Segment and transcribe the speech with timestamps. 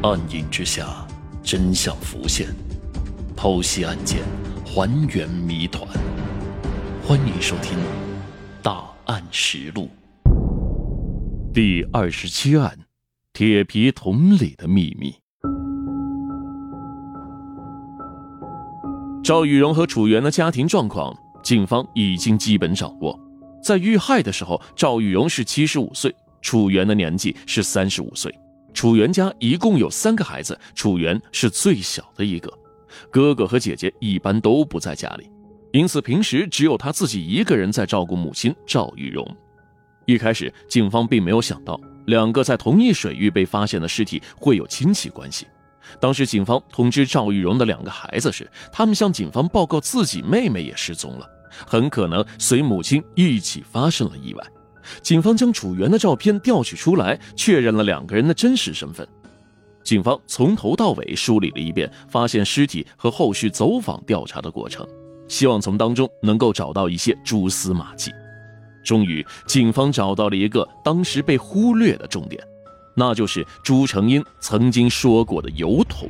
[0.00, 1.04] 暗影之下，
[1.42, 2.46] 真相浮现，
[3.36, 4.22] 剖析案件，
[4.64, 5.84] 还原谜团。
[7.02, 7.76] 欢迎收听
[8.62, 9.88] 《大案实录》
[11.52, 12.78] 第二十七案：
[13.32, 15.12] 铁皮桶里的秘密。
[19.24, 21.12] 赵玉荣和楚源的家庭状况，
[21.42, 23.18] 警方已经基本掌握。
[23.60, 28.32] 在遇害的时候，赵玉荣是七十五岁，楚源的年纪是三十五岁。
[28.78, 32.48] 楚原家一共有三个孩子，楚原是最小的一个，
[33.10, 35.28] 哥哥和姐姐一般都不在家里，
[35.72, 39.26] 因此平时只有他自己一个人在照顾母亲赵玉荣。
[40.06, 45.44] 一开始，警方并没有想到两个在同一水域被发现的尸体会有亲戚关系。
[46.00, 51.28] 当时，警方通知赵玉荣的两个孩子时，他们向警方报告自己妹妹也失踪了，
[51.66, 54.46] 很可能随母亲一起发生了意外。
[55.02, 59.06] 警方将楚原的照片调取出来，确认了两个人的真实身份。
[59.84, 64.86] 警方从头到尾梳理了一遍发现尸体和后续走访调查的过程，
[65.28, 68.10] 希望从当中能够找到一些蛛丝马迹。
[68.84, 72.42] 终于，警方找到了一个当时被忽略的重点，
[72.94, 76.08] 那就是朱成英曾经说过的油桶。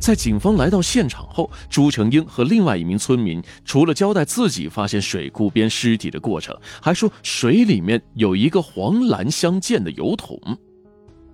[0.00, 10.40] 在警方来到现场后，朱成英和另外一名村民除了交代自己发现水库边尸体的过程，还说水里面有一个黄蓝相间的油桶。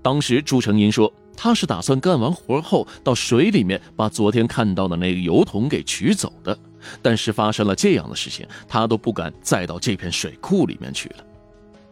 [0.02, 6.58] 当时朱成英说他是打算干完活后到水里面把昨天看到的那个油桶给取走的，
[7.00, 11.24] 但是发生了这样的事情，他都不敢再到这片水库里面去了。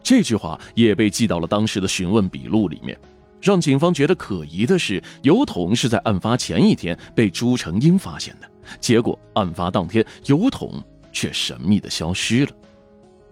[0.03, 2.99] 这句话也被记到了当时的询问笔录里面。
[3.41, 12.51] 让警方觉得可疑的是，油桶是在案发前一天被朱成英发现的，结果案发当天油桶却神秘的消失了。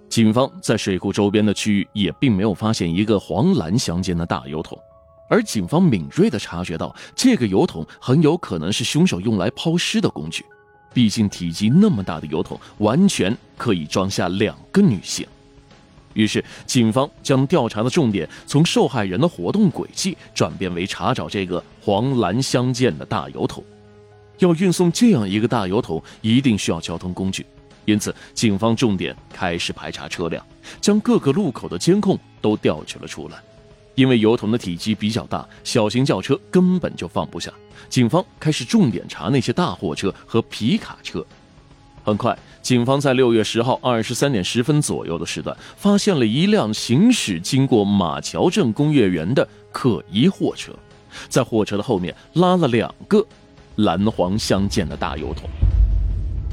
[0.07, 4.77] 警方在水库周边的区域也并没有发现一个黄蓝相间的大油桶，
[5.27, 10.45] 而警方敏锐地察觉到，这个油桶很有可能是凶手用来抛尸的工具，
[10.93, 15.25] 毕竟体积那么大的油桶完全可以装下两个女性。
[16.13, 23.63] 于是，警方将调查的重点从受害人的活动轨迹转变为查找这个黄蓝相间的大油桶。
[24.39, 27.45] 要运送这样一个大油桶，一定需要交通工具，
[27.85, 30.45] 因此，警方重点开始排查车辆，
[30.81, 33.37] 将各个路口的监控都调取了出来。
[33.95, 37.53] 因为油桶的体积比较大，小型轿车根本就放不下。
[37.89, 41.23] 警方开始重点查那些大货车和皮卡车。
[42.03, 50.73] 很快，警方在六月十号二十三点十分左右的时段，发现了一辆行驶经过马桥镇工业园的可疑货车，
[51.29, 53.25] 在货车的后面拉了两个
[53.77, 55.49] 蓝黄相间的大油桶。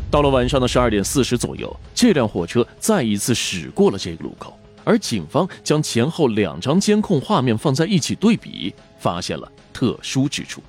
[0.08, 10.62] 到了晚上的十二点四十左右，这辆货车再一次驶过了这个路口，而警方将前后两张监控画面放在一起对比，发现了特殊之处。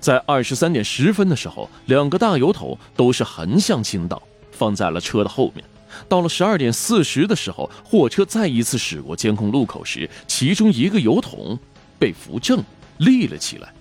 [0.00, 4.22] 在二十三点十分的时候，两个大油桶都是横向倾倒，
[4.52, 5.64] 放在了车的后面。
[6.08, 11.58] 到了十二点四十的时候，货车再一次驶过监控路口时，其中一个油桶
[11.98, 12.62] 被扶正
[12.98, 13.72] 立了起来。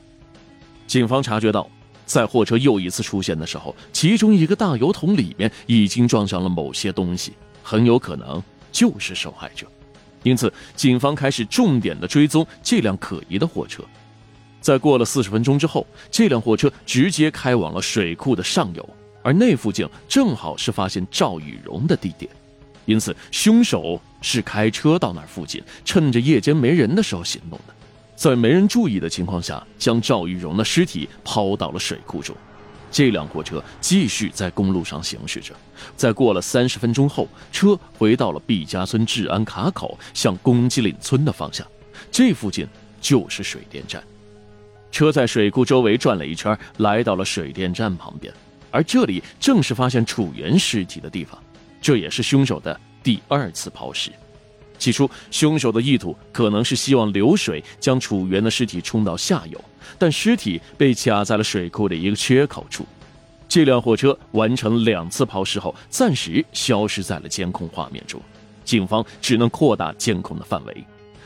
[0.87, 1.69] 警方察觉到，
[2.05, 8.41] 在货车又一次出现的时候，其中一个大油桶里面已经装上了某些东西，很有可能
[8.71, 9.67] 就是受害者。
[10.23, 13.83] 因此，警方开始重点的追踪这辆可疑的货车。
[14.59, 18.89] 在过了四十分钟之后，这辆货车直接开往了水库的上游，
[19.21, 22.29] 而那附近正好是发现赵雨荣的地点，
[22.85, 27.73] 因此凶手是开车到那附近，趁着夜间没人的时候行动的，
[28.15, 32.35] 在没人注意的情况下，将赵玉荣的尸体抛到了水库中。
[32.89, 35.53] 这辆货车继续在公路上行驶着，
[35.95, 41.67] 在过了三十分钟后，车回到了毕家村治安卡口，向公鸡岭村的方向，
[42.09, 42.65] 这附近
[43.01, 44.01] 就是水电站。
[44.97, 48.33] 车在水库周围转了一圈，来到了水电站旁边，
[48.71, 51.39] 而这里正是发现楚原尸体的地方，
[51.79, 54.09] 这也是凶手的第二次抛尸。
[54.79, 59.63] 起初，凶手的意图可能是希望流水将楚原的尸体冲到下游，
[59.99, 62.83] 但尸体被卡在了水库的一个缺口处。
[63.47, 68.19] 这辆货车完成两次抛尸后，暂时消失在了监控画面中，
[68.65, 70.83] 警方只能扩大监控的范围。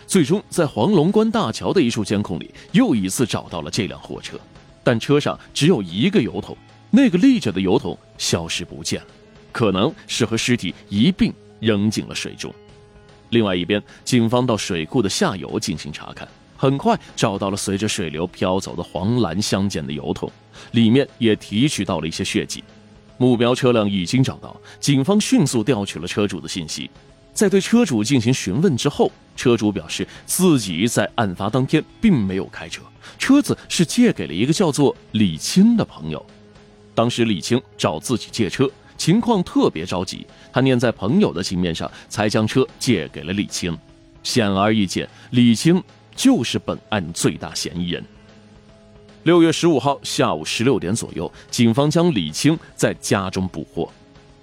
[0.07, 4.37] 最终，在黄龙关大桥的一处监控里，又一次找到了这辆货车，
[4.83, 6.57] 但车上只有一个油桶，
[6.89, 9.07] 那个立着的油桶消失不见了，
[9.51, 12.53] 可能是和尸体一并扔进了水中。
[13.29, 16.27] 另外一边，警方到水库的下游进行查看，
[16.57, 20.29] 很快找到了随着水流飘走的黄蓝相间的油桶，
[20.71, 22.61] 里面也提取到了一些血迹。
[23.17, 26.89] 目标车辆已经找到，警方迅速调取了车主的信息。
[27.33, 32.81] 在对车主进行询问之后，车主表示自己在案发当天并没有开车，
[33.17, 36.23] 车子是借给了一个叫做李青的朋友。
[36.93, 43.75] 当时李青找自己借车，情况特别着急，他念在朋友的情面上，才将车借给了李青。
[44.23, 45.81] 显而易见，李青
[46.15, 48.03] 就是本案最大嫌疑人。
[49.23, 53.91] 六月十五号下午十六点左右，警方将李青在家中捕获。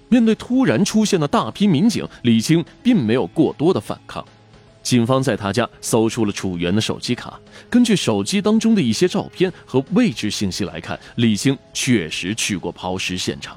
[0.09, 4.25] 面对突然出现的大批民警，李青并没有过多的反抗。
[4.81, 7.39] 警方在他家搜出了楚原的手机卡，
[7.69, 13.55] 根据手机当中的一些照片和位置信息来看，李青确实去过抛尸现场。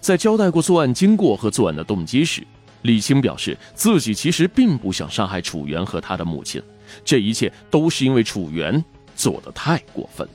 [0.00, 2.44] 在交代过作案经过和作案的动机时，
[2.82, 6.60] 李青表示自己其实并不想杀害楚原和他的母亲，
[7.04, 8.82] 这一切都是因为楚原
[9.14, 10.32] 做的太过分了。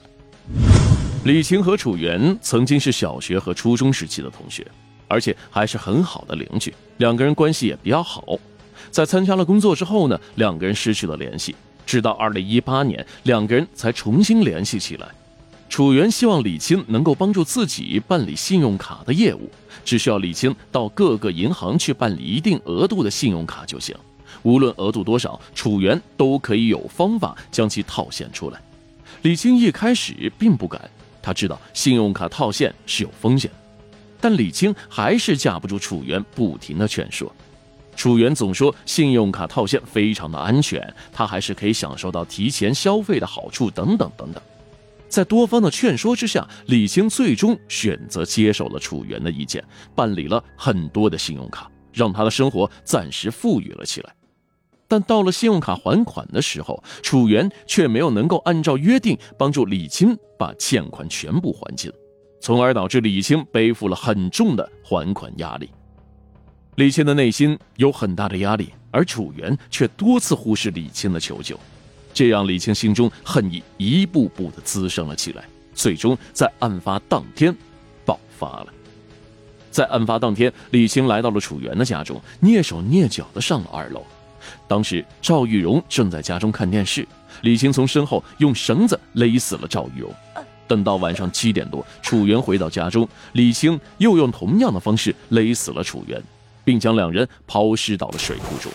[1.25, 4.65] 李青和楚原曾经是小学和初中时期的同学。
[5.07, 8.23] 而且还是很好的邻居，两个人关系也比较好。
[8.91, 11.55] 在参加了工作之后呢，两个人失去了联系，
[11.85, 15.07] 直到二零一八年，两个人才重新联系起来。
[15.67, 19.49] 楚源希望李青能够帮助自己办理信用卡的业务，
[19.83, 23.93] 只需要李青到各个银行去办理一定额度的信用卡就行，
[24.43, 28.61] 无论额度多少，楚源都可以有方法将其套现出来。
[29.23, 30.79] 李青一开始并不敢，
[31.21, 33.49] 他知道信用卡套现是有风险。
[34.25, 37.31] 但李青还是架不住楚原不停的劝说，
[37.95, 40.81] 楚原总说信用卡套现非常的安全，
[41.13, 44.41] 他还是可以享受到提前消费的好处等等等等。
[45.07, 49.63] 在多方的劝说之下，李青最终选择接受了楚原的意见，
[49.93, 54.11] 办理了很多的信用卡，让他的生活暂时富裕了起来。
[54.87, 61.93] 但到了信用卡还款的时候，楚原却没有能够按照约定帮助李青把欠款全部还清。
[62.45, 65.67] 从而导致李青背负了很重的还款压力。
[66.75, 71.59] 李青的内心有很大的压力，而楚原却多次忽视李青的求救，
[72.13, 75.43] 这让李青心中恨意一步步的滋生了起来，
[75.73, 77.51] 最终在案发当天
[78.05, 78.67] 爆发了。
[79.71, 84.03] 在案发当天，李青来到了楚原的家中，蹑手蹑脚的上了二楼。
[84.67, 87.07] 当时赵玉荣正在家中看电视，
[87.41, 90.13] 李青从身后用绳子勒死了赵玉荣。
[90.67, 96.21] 等到晚上七点多，楚原回到家中，李青又用同样的方式勒死了楚原，
[96.63, 98.71] 并将两人抛尸到了水库中。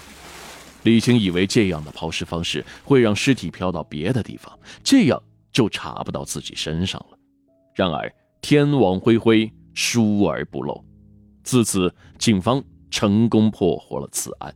[0.85, 5.23] 李青以为这样的抛尸方式会让尸体飘到别的地方，这样
[5.53, 7.19] 就查不到自己身上了。
[7.75, 10.83] 然而天网恢恢，疏而不漏。
[11.43, 14.55] 自此，警方成功破获了此案。